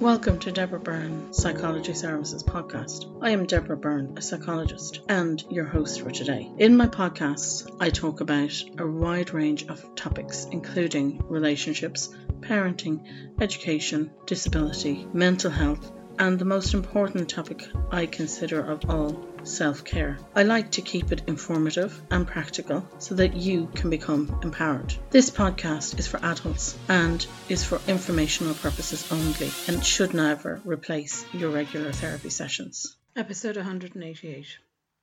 Welcome 0.00 0.38
to 0.40 0.52
Deborah 0.52 0.78
Byrne 0.78 1.32
Psychology 1.32 1.92
Services 1.92 2.44
podcast. 2.44 3.18
I 3.20 3.30
am 3.30 3.46
Deborah 3.46 3.76
Byrne, 3.76 4.14
a 4.16 4.22
psychologist, 4.22 5.00
and 5.08 5.42
your 5.50 5.64
host 5.64 6.02
for 6.02 6.12
today. 6.12 6.48
In 6.56 6.76
my 6.76 6.86
podcasts, 6.86 7.68
I 7.80 7.90
talk 7.90 8.20
about 8.20 8.52
a 8.78 8.86
wide 8.86 9.34
range 9.34 9.66
of 9.66 9.96
topics, 9.96 10.46
including 10.52 11.20
relationships, 11.28 12.14
parenting, 12.38 13.00
education, 13.40 14.12
disability, 14.24 15.04
mental 15.12 15.50
health, 15.50 15.90
and 16.18 16.38
the 16.38 16.44
most 16.44 16.74
important 16.74 17.30
topic 17.30 17.64
I 17.92 18.06
consider 18.06 18.60
of 18.60 18.90
all 18.90 19.24
self 19.44 19.84
care. 19.84 20.18
I 20.34 20.42
like 20.42 20.72
to 20.72 20.82
keep 20.82 21.12
it 21.12 21.22
informative 21.28 22.00
and 22.10 22.26
practical 22.26 22.86
so 22.98 23.14
that 23.14 23.36
you 23.36 23.68
can 23.74 23.88
become 23.88 24.40
empowered. 24.42 24.92
This 25.10 25.30
podcast 25.30 25.98
is 25.98 26.08
for 26.08 26.18
adults 26.24 26.76
and 26.88 27.24
is 27.48 27.64
for 27.64 27.80
informational 27.86 28.54
purposes 28.54 29.10
only 29.12 29.50
and 29.68 29.84
should 29.84 30.12
never 30.12 30.60
replace 30.64 31.24
your 31.32 31.50
regular 31.50 31.92
therapy 31.92 32.30
sessions. 32.30 32.96
Episode 33.14 33.56
188 33.56 34.46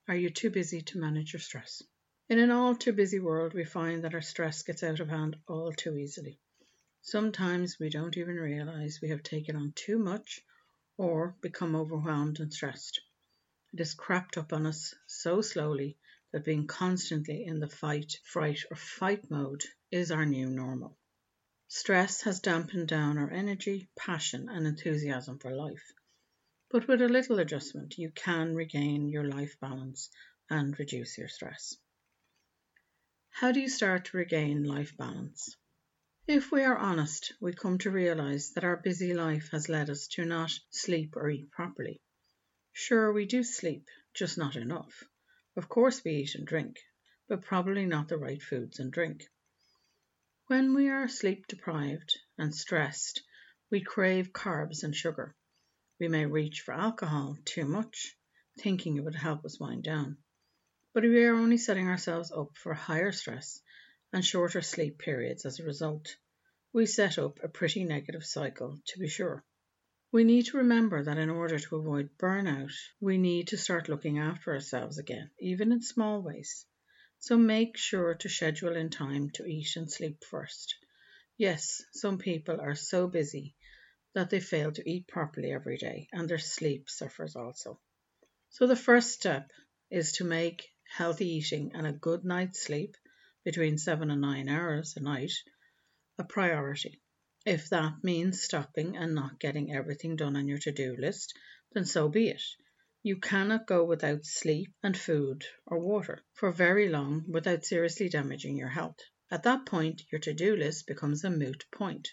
Are 0.08 0.14
you 0.14 0.30
too 0.30 0.50
busy 0.50 0.82
to 0.82 0.98
manage 0.98 1.32
your 1.32 1.40
stress? 1.40 1.82
In 2.28 2.38
an 2.38 2.50
all 2.50 2.74
too 2.74 2.92
busy 2.92 3.20
world, 3.20 3.54
we 3.54 3.64
find 3.64 4.04
that 4.04 4.14
our 4.14 4.20
stress 4.20 4.62
gets 4.62 4.82
out 4.82 5.00
of 5.00 5.08
hand 5.08 5.36
all 5.48 5.72
too 5.72 5.96
easily. 5.96 6.38
Sometimes 7.00 7.78
we 7.78 7.88
don't 7.88 8.16
even 8.16 8.34
realize 8.34 9.00
we 9.00 9.10
have 9.10 9.22
taken 9.22 9.56
on 9.56 9.72
too 9.76 9.98
much 9.98 10.42
or 10.96 11.36
become 11.40 11.76
overwhelmed 11.76 12.40
and 12.40 12.52
stressed. 12.52 13.00
It 13.72 13.78
has 13.80 13.94
crept 13.94 14.38
up 14.38 14.52
on 14.52 14.66
us 14.66 14.94
so 15.06 15.40
slowly 15.40 15.98
that 16.32 16.44
being 16.44 16.66
constantly 16.66 17.44
in 17.44 17.60
the 17.60 17.68
fight, 17.68 18.18
fright, 18.24 18.64
or 18.70 18.76
fight 18.76 19.30
mode 19.30 19.64
is 19.90 20.10
our 20.10 20.24
new 20.24 20.48
normal. 20.48 20.96
Stress 21.68 22.22
has 22.22 22.40
dampened 22.40 22.88
down 22.88 23.18
our 23.18 23.30
energy, 23.30 23.88
passion, 23.96 24.48
and 24.48 24.66
enthusiasm 24.66 25.38
for 25.38 25.50
life. 25.50 25.92
But 26.70 26.88
with 26.88 27.02
a 27.02 27.08
little 27.08 27.38
adjustment, 27.38 27.98
you 27.98 28.10
can 28.10 28.54
regain 28.54 29.08
your 29.08 29.24
life 29.24 29.58
balance 29.60 30.10
and 30.48 30.78
reduce 30.78 31.18
your 31.18 31.28
stress. 31.28 31.76
How 33.30 33.52
do 33.52 33.60
you 33.60 33.68
start 33.68 34.06
to 34.06 34.16
regain 34.16 34.64
life 34.64 34.96
balance? 34.96 35.56
If 36.28 36.50
we 36.50 36.64
are 36.64 36.76
honest, 36.76 37.34
we 37.40 37.52
come 37.52 37.78
to 37.78 37.90
realize 37.92 38.50
that 38.54 38.64
our 38.64 38.76
busy 38.76 39.14
life 39.14 39.50
has 39.52 39.68
led 39.68 39.88
us 39.88 40.08
to 40.08 40.24
not 40.24 40.58
sleep 40.70 41.14
or 41.14 41.30
eat 41.30 41.52
properly. 41.52 42.00
Sure, 42.72 43.12
we 43.12 43.26
do 43.26 43.44
sleep, 43.44 43.86
just 44.12 44.36
not 44.36 44.56
enough. 44.56 45.04
Of 45.54 45.68
course, 45.68 46.02
we 46.02 46.16
eat 46.16 46.34
and 46.34 46.44
drink, 46.44 46.80
but 47.28 47.42
probably 47.42 47.86
not 47.86 48.08
the 48.08 48.18
right 48.18 48.42
foods 48.42 48.80
and 48.80 48.92
drink. 48.92 49.30
When 50.48 50.74
we 50.74 50.88
are 50.88 51.06
sleep 51.06 51.46
deprived 51.46 52.18
and 52.36 52.52
stressed, 52.52 53.22
we 53.70 53.80
crave 53.80 54.32
carbs 54.32 54.82
and 54.82 54.96
sugar. 54.96 55.36
We 56.00 56.08
may 56.08 56.26
reach 56.26 56.62
for 56.62 56.74
alcohol 56.74 57.38
too 57.44 57.66
much, 57.66 58.18
thinking 58.58 58.96
it 58.96 59.04
would 59.04 59.14
help 59.14 59.44
us 59.44 59.60
wind 59.60 59.84
down. 59.84 60.18
But 60.92 61.04
we 61.04 61.24
are 61.24 61.36
only 61.36 61.58
setting 61.58 61.86
ourselves 61.86 62.32
up 62.32 62.56
for 62.56 62.74
higher 62.74 63.12
stress 63.12 63.60
and 64.12 64.24
shorter 64.24 64.62
sleep 64.62 64.98
periods 64.98 65.44
as 65.44 65.58
a 65.58 65.64
result. 65.64 66.16
We 66.72 66.86
set 66.86 67.18
up 67.18 67.42
a 67.42 67.48
pretty 67.48 67.84
negative 67.84 68.24
cycle, 68.24 68.78
to 68.86 68.98
be 68.98 69.08
sure. 69.08 69.44
We 70.12 70.24
need 70.24 70.46
to 70.46 70.58
remember 70.58 71.02
that 71.02 71.18
in 71.18 71.30
order 71.30 71.58
to 71.58 71.76
avoid 71.76 72.16
burnout, 72.16 72.72
we 73.00 73.18
need 73.18 73.48
to 73.48 73.56
start 73.56 73.88
looking 73.88 74.18
after 74.18 74.52
ourselves 74.52 74.98
again, 74.98 75.30
even 75.40 75.72
in 75.72 75.82
small 75.82 76.22
ways. 76.22 76.64
So 77.18 77.36
make 77.36 77.76
sure 77.76 78.14
to 78.14 78.28
schedule 78.28 78.76
in 78.76 78.90
time 78.90 79.30
to 79.30 79.44
eat 79.44 79.74
and 79.76 79.90
sleep 79.90 80.22
first. 80.22 80.76
Yes, 81.36 81.82
some 81.92 82.18
people 82.18 82.60
are 82.60 82.74
so 82.74 83.08
busy 83.08 83.56
that 84.14 84.30
they 84.30 84.40
fail 84.40 84.72
to 84.72 84.88
eat 84.88 85.08
properly 85.08 85.52
every 85.52 85.76
day, 85.76 86.08
and 86.12 86.28
their 86.28 86.38
sleep 86.38 86.88
suffers 86.88 87.36
also. 87.36 87.80
So, 88.50 88.66
the 88.66 88.76
first 88.76 89.10
step 89.10 89.50
is 89.90 90.12
to 90.12 90.24
make 90.24 90.70
healthy 90.88 91.28
eating 91.28 91.72
and 91.74 91.86
a 91.86 91.92
good 91.92 92.24
night's 92.24 92.62
sleep 92.62 92.96
between 93.46 93.78
seven 93.78 94.10
and 94.10 94.20
nine 94.20 94.48
hours 94.48 94.96
a 94.96 95.00
night 95.00 95.30
a 96.18 96.24
priority. 96.24 97.00
If 97.44 97.68
that 97.68 98.02
means 98.02 98.42
stopping 98.42 98.96
and 98.96 99.14
not 99.14 99.38
getting 99.38 99.72
everything 99.72 100.16
done 100.16 100.34
on 100.34 100.48
your 100.48 100.58
to 100.58 100.72
do 100.72 100.96
list, 100.96 101.32
then 101.72 101.84
so 101.84 102.08
be 102.08 102.28
it. 102.28 102.42
You 103.04 103.18
cannot 103.20 103.68
go 103.68 103.84
without 103.84 104.26
sleep 104.26 104.74
and 104.82 104.98
food 104.98 105.44
or 105.64 105.78
water 105.78 106.24
for 106.32 106.50
very 106.50 106.88
long 106.88 107.24
without 107.28 107.64
seriously 107.64 108.08
damaging 108.08 108.56
your 108.56 108.70
health. 108.70 108.98
At 109.30 109.44
that 109.44 109.64
point, 109.64 110.02
your 110.10 110.20
to 110.22 110.34
do 110.34 110.56
list 110.56 110.88
becomes 110.88 111.22
a 111.22 111.30
moot 111.30 111.66
point. 111.70 112.08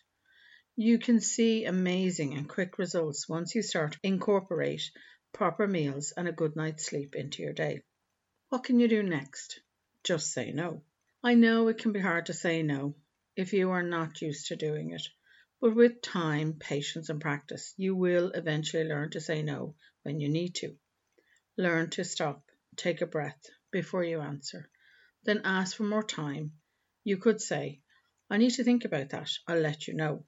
You 0.75 0.99
can 0.99 1.19
see 1.19 1.65
amazing 1.65 2.35
and 2.35 2.47
quick 2.47 2.77
results 2.77 3.27
once 3.27 3.55
you 3.55 3.63
start 3.63 3.93
to 3.93 3.99
incorporate 4.03 4.91
proper 5.31 5.65
meals 5.65 6.13
and 6.15 6.27
a 6.27 6.31
good 6.31 6.55
night's 6.55 6.85
sleep 6.85 7.15
into 7.15 7.41
your 7.41 7.53
day. 7.53 7.81
What 8.49 8.65
can 8.65 8.79
you 8.79 8.87
do 8.87 9.01
next? 9.01 9.61
Just 10.03 10.31
say 10.31 10.51
no. 10.51 10.83
I 11.25 11.35
know 11.35 11.69
it 11.69 11.77
can 11.77 11.93
be 11.93 12.01
hard 12.01 12.25
to 12.25 12.33
say 12.33 12.63
no 12.63 12.95
if 13.37 13.53
you 13.53 13.71
are 13.71 13.81
not 13.81 14.21
used 14.21 14.47
to 14.47 14.57
doing 14.57 14.91
it. 14.91 15.07
But 15.61 15.73
with 15.73 16.01
time, 16.01 16.59
patience, 16.59 17.07
and 17.07 17.21
practice, 17.21 17.73
you 17.77 17.95
will 17.95 18.31
eventually 18.31 18.83
learn 18.83 19.09
to 19.11 19.21
say 19.21 19.41
no 19.41 19.75
when 20.01 20.19
you 20.19 20.27
need 20.27 20.55
to. 20.55 20.77
Learn 21.57 21.89
to 21.91 22.03
stop, 22.03 22.51
take 22.75 22.99
a 22.99 23.05
breath 23.05 23.41
before 23.71 24.03
you 24.03 24.19
answer, 24.19 24.69
then 25.23 25.41
ask 25.45 25.77
for 25.77 25.83
more 25.83 26.03
time. 26.03 26.59
You 27.05 27.15
could 27.15 27.39
say, 27.39 27.79
I 28.29 28.35
need 28.35 28.55
to 28.55 28.65
think 28.65 28.83
about 28.83 29.11
that. 29.11 29.29
I'll 29.47 29.61
let 29.61 29.87
you 29.87 29.93
know. 29.93 30.25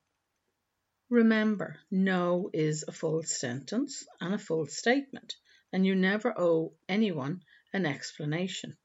Remember, 1.10 1.78
no 1.92 2.50
is 2.54 2.86
a 2.88 2.94
full 2.94 3.24
sentence 3.24 4.08
and 4.22 4.34
a 4.34 4.38
full 4.38 4.66
statement, 4.68 5.36
and 5.74 5.86
you 5.86 5.94
never 5.94 6.34
owe 6.40 6.74
anyone 6.88 7.44
an 7.74 7.86
explanation. 7.86 8.78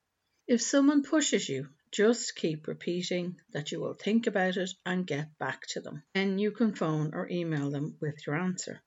If 0.49 0.61
someone 0.61 1.05
pushes 1.05 1.49
you, 1.49 1.69
just 1.93 2.37
keep 2.37 2.67
repeating 2.67 3.41
that 3.53 3.73
you 3.73 3.81
will 3.81 3.95
think 3.95 4.27
about 4.27 4.57
it 4.57 4.71
and 4.87 5.07
get 5.07 5.37
back 5.39 5.67
to 5.69 5.81
them. 5.81 6.03
Then 6.15 6.39
you 6.39 6.53
can 6.53 6.75
phone 6.75 7.15
or 7.15 7.29
email 7.29 7.71
them 7.71 7.97
with 8.01 8.27
your 8.27 8.37
answer. 8.37 8.83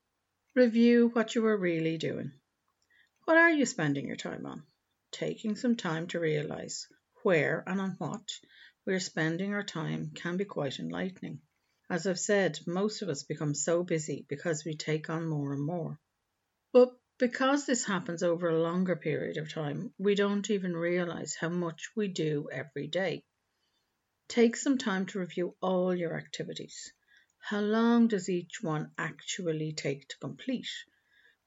Review 0.55 1.09
what 1.09 1.35
you 1.35 1.45
are 1.45 1.57
really 1.57 1.97
doing. 1.97 2.31
What 3.25 3.37
are 3.37 3.51
you 3.51 3.65
spending 3.65 4.07
your 4.07 4.15
time 4.15 4.45
on? 4.45 4.63
Taking 5.11 5.55
some 5.55 5.75
time 5.75 6.07
to 6.07 6.19
realize 6.19 6.87
where 7.23 7.63
and 7.67 7.81
on 7.81 7.95
what 7.97 8.29
we 8.85 8.93
are 8.93 8.99
spending 8.99 9.53
our 9.53 9.63
time 9.63 10.11
can 10.13 10.37
be 10.37 10.45
quite 10.45 10.79
enlightening. 10.79 11.41
As 11.89 12.07
I've 12.07 12.19
said, 12.19 12.59
most 12.65 13.01
of 13.01 13.09
us 13.09 13.23
become 13.23 13.53
so 13.53 13.83
busy 13.83 14.25
because 14.27 14.65
we 14.65 14.75
take 14.75 15.09
on 15.09 15.27
more 15.27 15.53
and 15.53 15.63
more. 15.63 15.99
But 16.71 16.91
because 17.23 17.65
this 17.65 17.85
happens 17.85 18.21
over 18.21 18.49
a 18.49 18.61
longer 18.61 18.97
period 18.97 19.37
of 19.37 19.49
time, 19.49 19.93
we 19.97 20.13
don't 20.13 20.49
even 20.49 20.75
realize 20.75 21.37
how 21.39 21.47
much 21.47 21.89
we 21.95 22.09
do 22.09 22.49
every 22.51 22.85
day. 22.87 23.23
Take 24.27 24.57
some 24.57 24.77
time 24.77 25.05
to 25.05 25.19
review 25.19 25.55
all 25.61 25.95
your 25.95 26.17
activities. 26.17 26.91
How 27.39 27.61
long 27.61 28.09
does 28.09 28.27
each 28.27 28.61
one 28.61 28.91
actually 28.97 29.71
take 29.71 30.05
to 30.09 30.17
complete? 30.19 30.67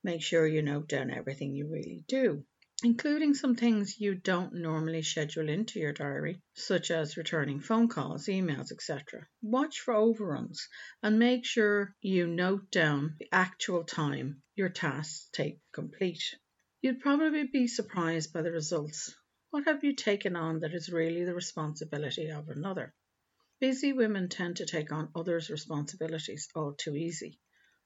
Make 0.03 0.23
sure 0.23 0.47
you 0.47 0.63
note 0.63 0.89
down 0.89 1.11
everything 1.11 1.55
you 1.55 1.69
really 1.69 2.07
do 2.09 2.47
including 2.83 3.33
some 3.33 3.55
things 3.55 3.99
you 3.99 4.15
don't 4.15 4.53
normally 4.53 5.03
schedule 5.03 5.49
into 5.49 5.81
your 5.81 5.95
diary, 5.95 6.43
such 6.53 6.91
as 6.91 7.17
returning 7.17 7.59
phone 7.59 7.89
calls, 7.89 8.27
emails, 8.27 8.71
etc. 8.71 9.27
Watch 9.41 9.81
for 9.81 9.95
overruns 9.95 10.69
and 11.03 11.19
make 11.19 11.47
sure 11.47 11.95
you 12.03 12.27
note 12.27 12.71
down 12.71 13.17
the 13.19 13.29
actual 13.33 13.83
time 13.83 14.43
your 14.55 14.69
tasks 14.69 15.31
take 15.33 15.59
complete. 15.73 16.23
You'd 16.83 17.01
probably 17.01 17.45
be 17.45 17.67
surprised 17.67 18.35
by 18.35 18.43
the 18.43 18.53
results. 18.53 19.15
What 19.49 19.65
have 19.65 19.83
you 19.83 19.95
taken 19.95 20.37
on 20.37 20.61
that 20.61 20.75
is 20.75 20.91
really 20.91 21.25
the 21.25 21.35
responsibility 21.35 22.29
of 22.29 22.51
another? 22.51 22.93
Busy 23.59 23.95
women 23.95 24.29
tend 24.29 24.57
to 24.59 24.67
take 24.67 24.93
on 24.93 25.09
others' 25.15 25.49
responsibilities 25.49 26.51
all 26.55 26.75
too 26.75 26.95
easy. 26.95 27.41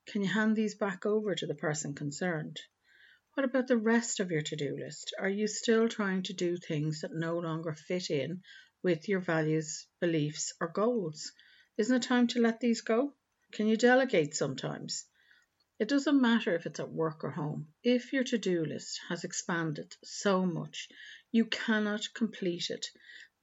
Can 0.06 0.22
you 0.22 0.28
hand 0.28 0.56
these 0.56 0.74
back 0.74 1.06
over 1.06 1.32
to 1.36 1.46
the 1.46 1.54
person 1.54 1.94
concerned? 1.94 2.60
What 3.40 3.48
about 3.48 3.68
the 3.68 3.78
rest 3.78 4.20
of 4.20 4.30
your 4.30 4.42
to 4.42 4.54
do 4.54 4.76
list? 4.76 5.14
Are 5.18 5.26
you 5.26 5.46
still 5.46 5.88
trying 5.88 6.24
to 6.24 6.34
do 6.34 6.58
things 6.58 7.00
that 7.00 7.14
no 7.14 7.38
longer 7.38 7.72
fit 7.72 8.10
in 8.10 8.42
with 8.82 9.08
your 9.08 9.20
values, 9.20 9.86
beliefs, 9.98 10.52
or 10.60 10.68
goals? 10.68 11.32
Isn't 11.78 11.96
it 11.96 12.06
time 12.06 12.26
to 12.26 12.40
let 12.42 12.60
these 12.60 12.82
go? 12.82 13.14
Can 13.52 13.66
you 13.66 13.78
delegate 13.78 14.34
sometimes? 14.34 15.06
It 15.78 15.88
doesn't 15.88 16.20
matter 16.20 16.54
if 16.54 16.66
it's 16.66 16.80
at 16.80 16.92
work 16.92 17.24
or 17.24 17.30
home. 17.30 17.68
If 17.82 18.12
your 18.12 18.24
to 18.24 18.36
do 18.36 18.62
list 18.66 19.00
has 19.08 19.24
expanded 19.24 19.96
so 20.04 20.44
much 20.44 20.90
you 21.32 21.46
cannot 21.46 22.12
complete 22.12 22.68
it, 22.68 22.90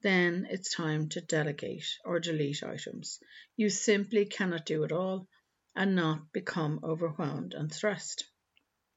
then 0.02 0.46
it's 0.48 0.72
time 0.72 1.08
to 1.08 1.20
delegate 1.20 1.98
or 2.04 2.20
delete 2.20 2.62
items. 2.62 3.18
You 3.56 3.68
simply 3.68 4.26
cannot 4.26 4.64
do 4.64 4.84
it 4.84 4.92
all 4.92 5.26
and 5.74 5.96
not 5.96 6.32
become 6.32 6.78
overwhelmed 6.84 7.54
and 7.54 7.74
stressed. 7.74 8.26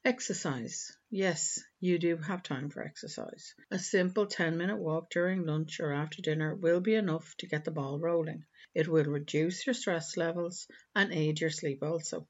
Exercise. 0.04 0.98
Yes, 1.12 1.64
you 1.80 2.00
do 2.00 2.18
have 2.18 2.42
time 2.42 2.72
for 2.72 2.82
exercise. 2.82 3.54
A 3.70 3.78
simple 3.78 4.26
10 4.26 4.58
minute 4.58 4.80
walk 4.80 5.12
during 5.12 5.46
lunch 5.46 5.80
or 5.80 5.94
after 5.94 6.24
dinner 6.24 6.56
will 6.56 6.80
be 6.82 6.96
enough 6.96 7.36
to 7.38 7.46
get 7.46 7.66
the 7.66 7.70
ball 7.70 8.00
rolling. 8.00 8.44
It 8.74 8.88
will 8.88 9.06
reduce 9.06 9.64
your 9.64 9.76
stress 9.76 10.18
levels 10.18 10.68
and 10.96 11.14
aid 11.14 11.40
your 11.40 11.52
sleep 11.52 11.84
also. 11.84 12.28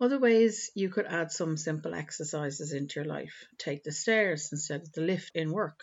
Other 0.00 0.20
ways 0.20 0.70
you 0.76 0.88
could 0.88 1.06
add 1.06 1.32
some 1.32 1.56
simple 1.56 1.94
exercises 1.94 2.72
into 2.72 3.00
your 3.00 3.06
life. 3.06 3.44
Take 3.58 3.82
the 3.82 3.90
stairs 3.90 4.52
instead 4.52 4.82
of 4.82 4.92
the 4.92 5.00
lift 5.00 5.34
in 5.34 5.50
work. 5.50 5.80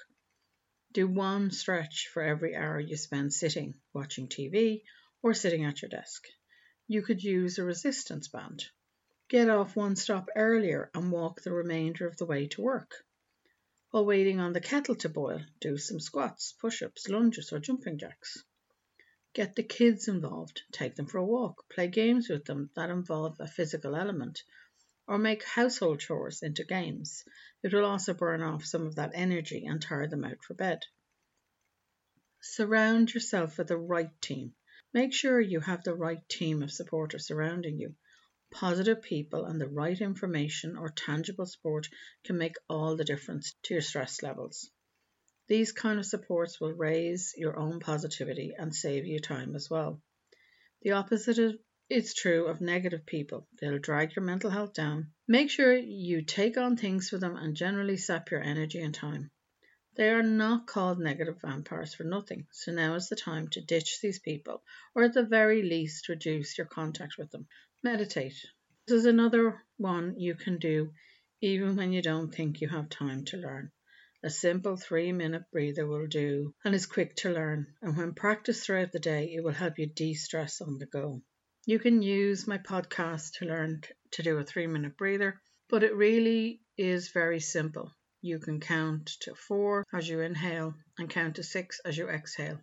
Do 0.94 1.09
one 1.09 1.51
stretch 1.51 2.07
for 2.07 2.23
every 2.23 2.56
hour 2.56 2.80
you 2.80 2.95
spend 2.95 3.33
sitting, 3.33 3.77
watching 3.91 4.30
TV, 4.30 4.85
or 5.21 5.33
sitting 5.33 5.65
at 5.65 5.81
your 5.81 5.89
desk. 5.89 6.25
You 6.88 7.01
could 7.01 7.21
use 7.21 7.57
a 7.57 7.65
resistance 7.65 8.30
band. 8.30 8.63
Get 9.29 9.50
off 9.50 9.75
one 9.75 9.97
stop 9.97 10.29
earlier 10.38 10.89
and 10.94 11.12
walk 11.12 11.41
the 11.41 11.51
remainder 11.51 12.07
of 12.07 12.15
the 12.15 12.25
way 12.25 12.47
to 12.47 12.62
work. 12.62 13.03
While 13.91 14.06
waiting 14.06 14.39
on 14.39 14.53
the 14.53 14.62
kettle 14.62 14.95
to 14.95 15.09
boil, 15.09 15.41
do 15.59 15.77
some 15.77 16.00
squats, 16.00 16.53
push 16.53 16.81
ups, 16.81 17.09
lunges, 17.09 17.51
or 17.51 17.59
jumping 17.59 17.97
jacks. 17.97 18.44
Get 19.33 19.56
the 19.56 19.63
kids 19.63 20.07
involved, 20.07 20.62
take 20.71 20.95
them 20.95 21.07
for 21.07 21.18
a 21.18 21.25
walk, 21.25 21.68
play 21.69 21.89
games 21.89 22.29
with 22.29 22.45
them 22.45 22.69
that 22.75 22.89
involve 22.89 23.35
a 23.41 23.47
physical 23.47 23.97
element, 23.97 24.44
or 25.07 25.18
make 25.18 25.44
household 25.44 26.00
chores 26.00 26.41
into 26.41 26.63
games. 26.63 27.25
It 27.63 27.73
will 27.73 27.85
also 27.85 28.13
burn 28.13 28.41
off 28.41 28.63
some 28.63 28.88
of 28.88 28.95
that 28.95 29.12
energy 29.13 29.65
and 29.65 29.81
tire 29.81 30.07
them 30.07 30.23
out 30.23 30.41
for 30.41 30.53
bed. 30.53 30.85
Surround 32.39 33.13
yourself 33.13 33.57
with 33.57 33.68
the 33.68 33.77
right 33.77 34.21
team. 34.21 34.56
Make 34.94 35.13
sure 35.13 35.41
you 35.41 35.59
have 35.59 35.83
the 35.83 35.95
right 35.95 36.27
team 36.30 36.63
of 36.63 36.71
supporters 36.71 37.27
surrounding 37.27 37.77
you. 37.77 37.95
Positive 38.51 39.01
people 39.01 39.45
and 39.45 39.59
the 39.59 39.67
right 39.67 39.99
information 39.99 40.77
or 40.77 40.89
tangible 40.89 41.45
support 41.45 41.88
can 42.23 42.38
make 42.38 42.55
all 42.69 42.95
the 42.95 43.03
difference 43.03 43.53
to 43.63 43.73
your 43.73 43.81
stress 43.81 44.23
levels. 44.23 44.71
These 45.47 45.71
kind 45.71 45.99
of 45.99 46.05
supports 46.05 46.59
will 46.59 46.73
raise 46.73 47.33
your 47.38 47.57
own 47.57 47.79
positivity 47.79 48.53
and 48.57 48.75
save 48.75 49.05
you 49.05 49.19
time 49.19 49.55
as 49.55 49.69
well. 49.69 50.01
The 50.81 50.91
opposite 50.91 51.59
is 51.89 52.13
true 52.13 52.47
of 52.47 52.59
negative 52.59 53.05
people. 53.05 53.47
They'll 53.59 53.79
drag 53.79 54.15
your 54.15 54.25
mental 54.25 54.49
health 54.49 54.73
down. 54.73 55.13
Make 55.27 55.49
sure 55.49 55.75
you 55.75 56.21
take 56.21 56.57
on 56.57 56.75
things 56.75 57.09
for 57.09 57.17
them 57.17 57.35
and 57.35 57.55
generally 57.55 57.97
sap 57.97 58.31
your 58.31 58.41
energy 58.41 58.81
and 58.81 58.94
time. 58.94 59.31
They 59.95 60.09
are 60.09 60.21
not 60.21 60.67
called 60.67 60.99
negative 60.99 61.41
vampires 61.41 61.95
for 61.95 62.03
nothing, 62.03 62.45
so 62.51 62.71
now 62.71 62.94
is 62.95 63.09
the 63.09 63.15
time 63.15 63.47
to 63.49 63.61
ditch 63.61 63.99
these 63.99 64.19
people, 64.19 64.63
or 64.94 65.03
at 65.03 65.13
the 65.13 65.23
very 65.23 65.63
least 65.63 66.07
reduce 66.07 66.57
your 66.57 66.67
contact 66.67 67.17
with 67.17 67.31
them. 67.31 67.47
Meditate. 67.83 68.44
This 68.88 68.97
is 68.97 69.06
another 69.06 69.63
one 69.77 70.19
you 70.19 70.33
can 70.33 70.57
do 70.57 70.91
even 71.41 71.75
when 71.75 71.94
you 71.94 72.01
don't 72.01 72.33
think 72.33 72.59
you 72.59 72.68
have 72.68 72.89
time 72.89 73.24
to 73.25 73.38
learn. 73.38 73.71
A 74.24 74.31
simple 74.31 74.77
three 74.77 75.12
minute 75.12 75.44
breather 75.51 75.85
will 75.85 76.07
do 76.07 76.56
and 76.65 76.74
is 76.74 76.88
quick 76.88 77.15
to 77.18 77.29
learn. 77.29 77.68
And 77.83 77.95
when 77.95 78.15
practiced 78.15 78.65
throughout 78.65 78.91
the 78.91 79.00
day, 79.00 79.31
it 79.35 79.44
will 79.44 79.53
help 79.53 79.77
you 79.77 79.85
de 79.85 80.15
stress 80.15 80.59
on 80.59 80.79
the 80.79 80.88
go. 80.88 81.21
You 81.68 81.77
can 81.77 82.01
use 82.01 82.47
my 82.47 82.57
podcast 82.57 83.33
to 83.33 83.45
learn 83.45 83.83
to 84.13 84.23
do 84.23 84.39
a 84.39 84.44
three 84.44 84.65
minute 84.65 84.97
breather, 84.97 85.39
but 85.69 85.83
it 85.83 85.95
really 85.95 86.63
is 86.77 87.12
very 87.12 87.39
simple. 87.39 87.91
You 88.21 88.39
can 88.39 88.59
count 88.59 89.06
to 89.21 89.35
four 89.35 89.85
as 89.94 90.09
you 90.09 90.21
inhale 90.21 90.73
and 90.97 91.12
count 91.12 91.35
to 91.35 91.44
six 91.44 91.80
as 91.85 91.95
you 91.95 92.09
exhale. 92.09 92.59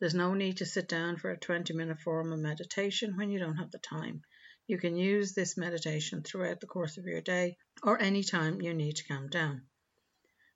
There's 0.00 0.14
no 0.14 0.32
need 0.32 0.56
to 0.56 0.66
sit 0.66 0.88
down 0.88 1.18
for 1.18 1.30
a 1.30 1.36
20 1.36 1.74
minute 1.74 2.00
form 2.00 2.32
of 2.32 2.38
meditation 2.38 3.18
when 3.18 3.28
you 3.28 3.38
don't 3.38 3.58
have 3.58 3.70
the 3.70 3.78
time. 3.78 4.22
You 4.70 4.78
can 4.78 4.96
use 4.96 5.32
this 5.32 5.56
meditation 5.56 6.22
throughout 6.22 6.60
the 6.60 6.68
course 6.68 6.96
of 6.96 7.04
your 7.04 7.20
day 7.20 7.56
or 7.82 8.00
any 8.00 8.22
time 8.22 8.62
you 8.62 8.72
need 8.72 8.94
to 8.98 9.04
calm 9.04 9.26
down. 9.26 9.62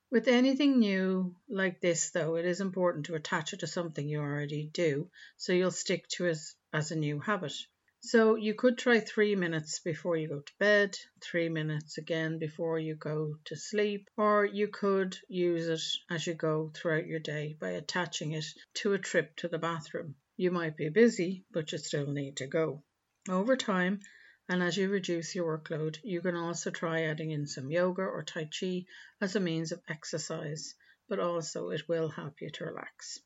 With 0.09 0.29
anything 0.29 0.79
new 0.79 1.35
like 1.49 1.81
this, 1.81 2.11
though, 2.11 2.37
it 2.37 2.45
is 2.45 2.61
important 2.61 3.07
to 3.07 3.15
attach 3.15 3.51
it 3.51 3.59
to 3.59 3.67
something 3.67 4.07
you 4.07 4.21
already 4.21 4.67
do 4.67 5.11
so 5.35 5.51
you'll 5.51 5.69
stick 5.69 6.07
to 6.11 6.27
it 6.27 6.37
as 6.71 6.91
a 6.91 6.95
new 6.95 7.19
habit. 7.19 7.51
So 7.99 8.35
you 8.35 8.53
could 8.53 8.77
try 8.77 9.01
three 9.01 9.35
minutes 9.35 9.79
before 9.79 10.15
you 10.15 10.29
go 10.29 10.39
to 10.39 10.57
bed, 10.59 10.97
three 11.19 11.49
minutes 11.49 11.97
again 11.97 12.39
before 12.39 12.79
you 12.79 12.95
go 12.95 13.37
to 13.43 13.57
sleep, 13.57 14.09
or 14.15 14.45
you 14.45 14.69
could 14.69 15.17
use 15.27 15.67
it 15.67 15.83
as 16.09 16.25
you 16.25 16.35
go 16.35 16.71
throughout 16.73 17.05
your 17.05 17.19
day 17.19 17.57
by 17.59 17.71
attaching 17.71 18.31
it 18.31 18.45
to 18.75 18.93
a 18.93 18.97
trip 18.97 19.35
to 19.35 19.49
the 19.49 19.59
bathroom. 19.59 20.15
You 20.37 20.51
might 20.51 20.77
be 20.77 20.87
busy, 20.87 21.43
but 21.51 21.73
you 21.73 21.79
still 21.79 22.07
need 22.07 22.37
to 22.37 22.47
go. 22.47 22.81
Over 23.27 23.57
time, 23.57 24.01
and 24.47 24.61
as 24.61 24.77
you 24.77 24.87
reduce 24.87 25.33
your 25.33 25.57
workload, 25.57 25.97
you 26.03 26.21
can 26.21 26.35
also 26.35 26.69
try 26.69 27.05
adding 27.05 27.31
in 27.31 27.47
some 27.47 27.71
yoga 27.71 28.03
or 28.03 28.21
Tai 28.21 28.49
Chi 28.59 28.85
as 29.19 29.35
a 29.35 29.39
means 29.39 29.71
of 29.71 29.81
exercise, 29.89 30.75
but 31.09 31.19
also 31.19 31.71
it 31.71 31.89
will 31.89 32.07
help 32.07 32.39
you 32.39 32.51
to 32.51 32.65
relax. 32.65 33.19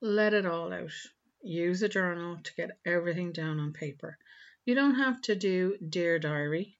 Let 0.00 0.34
it 0.34 0.46
all 0.46 0.72
out. 0.72 0.90
Use 1.42 1.80
a 1.82 1.88
journal 1.88 2.38
to 2.42 2.54
get 2.54 2.80
everything 2.84 3.30
down 3.30 3.60
on 3.60 3.72
paper. 3.72 4.18
You 4.64 4.74
don't 4.74 4.96
have 4.96 5.22
to 5.22 5.36
do 5.36 5.78
Dear 5.78 6.18
Diary. 6.18 6.76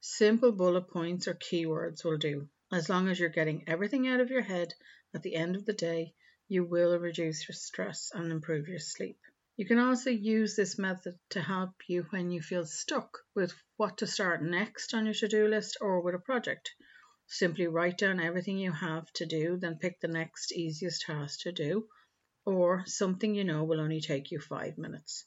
Simple 0.00 0.50
bullet 0.50 0.88
points 0.88 1.28
or 1.28 1.34
keywords 1.34 2.02
will 2.04 2.18
do. 2.18 2.48
As 2.72 2.88
long 2.88 3.08
as 3.08 3.20
you're 3.20 3.28
getting 3.28 3.68
everything 3.68 4.08
out 4.08 4.18
of 4.18 4.30
your 4.30 4.42
head 4.42 4.74
at 5.14 5.22
the 5.22 5.36
end 5.36 5.54
of 5.54 5.64
the 5.64 5.72
day, 5.72 6.14
you 6.48 6.64
will 6.64 6.98
reduce 6.98 7.48
your 7.48 7.54
stress 7.54 8.10
and 8.12 8.32
improve 8.32 8.66
your 8.66 8.80
sleep. 8.80 9.20
You 9.58 9.66
can 9.66 9.80
also 9.80 10.10
use 10.10 10.54
this 10.54 10.78
method 10.78 11.18
to 11.30 11.42
help 11.42 11.88
you 11.88 12.04
when 12.10 12.30
you 12.30 12.40
feel 12.40 12.64
stuck 12.64 13.18
with 13.34 13.52
what 13.76 13.98
to 13.98 14.06
start 14.06 14.40
next 14.40 14.94
on 14.94 15.04
your 15.04 15.14
to 15.14 15.26
do 15.26 15.48
list 15.48 15.78
or 15.80 16.00
with 16.00 16.14
a 16.14 16.20
project. 16.20 16.72
Simply 17.26 17.66
write 17.66 17.98
down 17.98 18.20
everything 18.20 18.58
you 18.58 18.70
have 18.70 19.12
to 19.14 19.26
do, 19.26 19.56
then 19.56 19.80
pick 19.80 19.98
the 19.98 20.06
next 20.06 20.52
easiest 20.52 21.02
task 21.02 21.40
to 21.40 21.50
do, 21.50 21.88
or 22.46 22.84
something 22.86 23.34
you 23.34 23.42
know 23.42 23.64
will 23.64 23.80
only 23.80 24.00
take 24.00 24.30
you 24.30 24.38
five 24.38 24.78
minutes. 24.78 25.24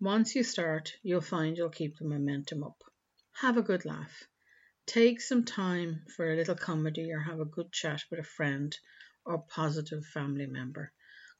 Once 0.00 0.34
you 0.34 0.42
start, 0.42 0.94
you'll 1.02 1.20
find 1.20 1.58
you'll 1.58 1.68
keep 1.68 1.98
the 1.98 2.06
momentum 2.06 2.64
up. 2.64 2.82
Have 3.42 3.58
a 3.58 3.62
good 3.62 3.84
laugh. 3.84 4.26
Take 4.86 5.20
some 5.20 5.44
time 5.44 6.06
for 6.16 6.32
a 6.32 6.36
little 6.36 6.56
comedy 6.56 7.12
or 7.12 7.20
have 7.20 7.40
a 7.40 7.44
good 7.44 7.72
chat 7.72 8.02
with 8.10 8.20
a 8.20 8.24
friend 8.24 8.74
or 9.26 9.44
positive 9.50 10.06
family 10.06 10.46
member. 10.46 10.94